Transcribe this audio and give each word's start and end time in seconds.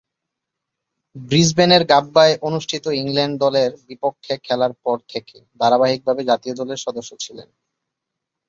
ব্রিসবেনের 1.15 1.83
গাব্বায় 1.83 2.35
অনুষ্ঠিত 2.41 2.85
ইংল্যান্ড 3.01 3.35
দলের 3.39 3.71
বিপক্ষে 3.87 4.33
খেলার 4.43 4.73
পর 4.83 4.97
থেকে 5.09 5.37
ধারাবাহিকভাবে 5.59 6.21
জাতীয় 6.23 6.55
দলের 6.55 6.79
সদস্য 6.85 7.11
ছিলেন। 7.19 7.49